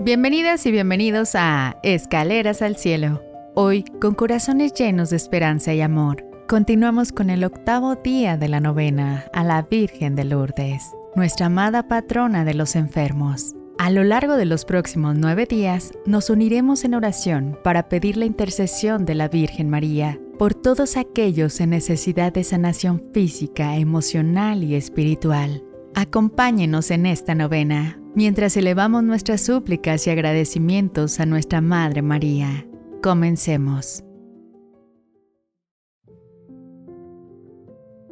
[0.00, 3.20] Bienvenidas y bienvenidos a Escaleras al Cielo.
[3.56, 8.60] Hoy, con corazones llenos de esperanza y amor, continuamos con el octavo día de la
[8.60, 10.84] novena a la Virgen de Lourdes,
[11.16, 13.56] nuestra amada patrona de los enfermos.
[13.78, 18.24] A lo largo de los próximos nueve días, nos uniremos en oración para pedir la
[18.24, 24.76] intercesión de la Virgen María por todos aquellos en necesidad de sanación física, emocional y
[24.76, 25.64] espiritual.
[26.00, 32.68] Acompáñenos en esta novena mientras elevamos nuestras súplicas y agradecimientos a nuestra Madre María.
[33.02, 34.04] Comencemos.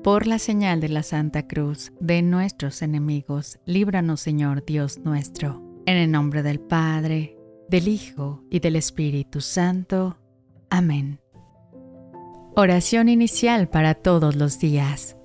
[0.02, 5.96] Por la señal de la Santa Cruz de nuestros enemigos, líbranos Señor Dios nuestro, en
[5.96, 10.18] el nombre del Padre, del Hijo y del Espíritu Santo.
[10.70, 11.20] Amén.
[12.56, 15.16] Oración inicial para todos los días.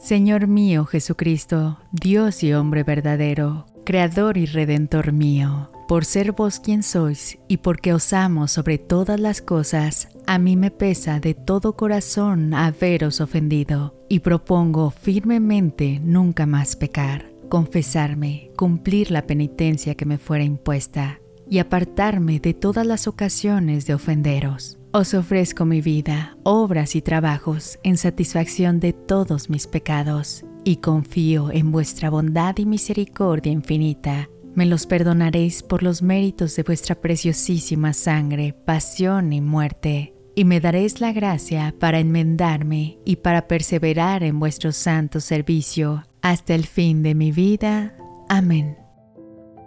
[0.00, 6.82] Señor mío Jesucristo, Dios y hombre verdadero, Creador y Redentor mío, por ser vos quien
[6.82, 11.76] sois y porque os amo sobre todas las cosas, a mí me pesa de todo
[11.76, 20.16] corazón haberos ofendido y propongo firmemente nunca más pecar, confesarme, cumplir la penitencia que me
[20.16, 21.20] fuera impuesta
[21.50, 24.78] y apartarme de todas las ocasiones de ofenderos.
[24.92, 31.50] Os ofrezco mi vida, obras y trabajos en satisfacción de todos mis pecados y confío
[31.50, 34.30] en vuestra bondad y misericordia infinita.
[34.54, 40.60] Me los perdonaréis por los méritos de vuestra preciosísima sangre, pasión y muerte, y me
[40.60, 47.02] daréis la gracia para enmendarme y para perseverar en vuestro santo servicio hasta el fin
[47.02, 47.96] de mi vida.
[48.28, 48.76] Amén.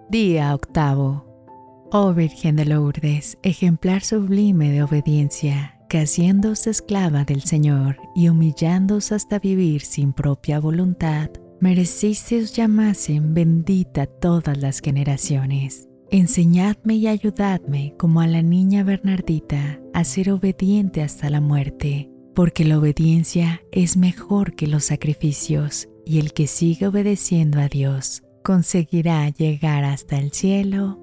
[0.10, 1.33] Día octavo.
[1.96, 9.14] Oh Virgen de Lourdes, ejemplar sublime de obediencia, que haciéndose esclava del Señor y humillándose
[9.14, 11.30] hasta vivir sin propia voluntad,
[11.62, 15.88] mereciste os llamasen bendita todas las generaciones.
[16.10, 22.66] Enseñadme y ayudadme como a la niña Bernardita a ser obediente hasta la muerte, porque
[22.66, 29.30] la obediencia es mejor que los sacrificios y el que sigue obedeciendo a Dios conseguirá
[29.30, 31.03] llegar hasta el cielo.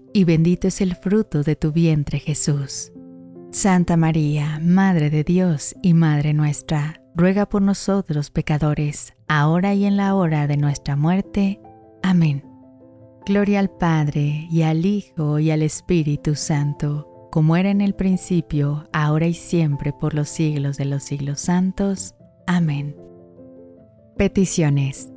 [0.13, 2.91] y bendito es el fruto de tu vientre Jesús.
[3.51, 9.97] Santa María, Madre de Dios y Madre nuestra, ruega por nosotros pecadores, ahora y en
[9.97, 11.59] la hora de nuestra muerte.
[12.01, 12.45] Amén.
[13.25, 18.87] Gloria al Padre, y al Hijo, y al Espíritu Santo, como era en el principio,
[18.93, 22.15] ahora y siempre, por los siglos de los siglos santos.
[22.47, 22.95] Amén.
[24.17, 25.10] Peticiones.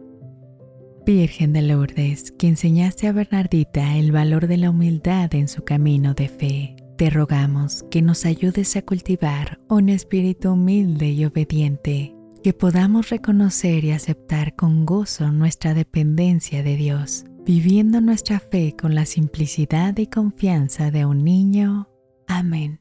[1.04, 6.14] Virgen de Lourdes, que enseñaste a Bernardita el valor de la humildad en su camino
[6.14, 12.52] de fe te rogamos que nos ayudes a cultivar un espíritu humilde y obediente, que
[12.52, 19.06] podamos reconocer y aceptar con gozo nuestra dependencia de Dios, viviendo nuestra fe con la
[19.06, 21.88] simplicidad y confianza de un niño.
[22.28, 22.80] Amén.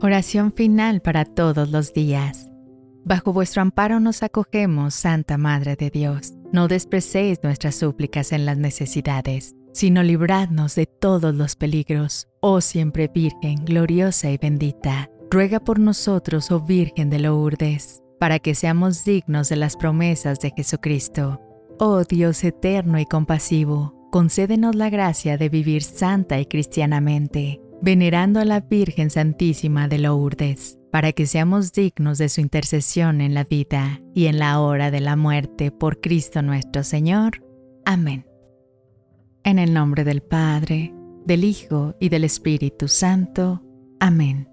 [0.00, 2.50] Oración final para todos los días.
[3.04, 6.34] Bajo vuestro amparo nos acogemos, Santa Madre de Dios.
[6.52, 12.28] No desprecéis nuestras súplicas en las necesidades sino libradnos de todos los peligros.
[12.40, 18.54] Oh siempre Virgen, gloriosa y bendita, ruega por nosotros, oh Virgen de Lourdes, para que
[18.54, 21.40] seamos dignos de las promesas de Jesucristo.
[21.78, 28.44] Oh Dios eterno y compasivo, concédenos la gracia de vivir santa y cristianamente, venerando a
[28.44, 34.00] la Virgen Santísima de Lourdes, para que seamos dignos de su intercesión en la vida
[34.14, 37.44] y en la hora de la muerte por Cristo nuestro Señor.
[37.84, 38.26] Amén.
[39.44, 40.92] En el nombre del Padre,
[41.24, 43.62] del Hijo y del Espíritu Santo.
[44.00, 44.48] Amén.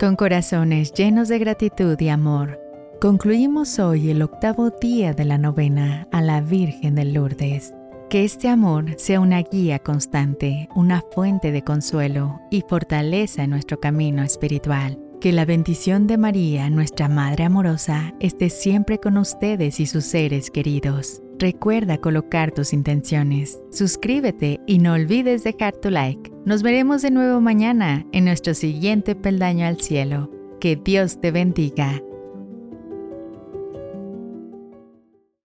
[0.00, 2.60] Con corazones llenos de gratitud y amor,
[3.00, 7.72] concluimos hoy el octavo día de la novena a la Virgen de Lourdes.
[8.10, 13.80] Que este amor sea una guía constante, una fuente de consuelo y fortaleza en nuestro
[13.80, 14.98] camino espiritual.
[15.20, 20.50] Que la bendición de María, nuestra Madre amorosa, esté siempre con ustedes y sus seres
[20.50, 21.22] queridos.
[21.38, 26.30] Recuerda colocar tus intenciones, suscríbete y no olvides dejar tu like.
[26.44, 30.30] Nos veremos de nuevo mañana en nuestro siguiente peldaño al cielo.
[30.60, 32.00] Que Dios te bendiga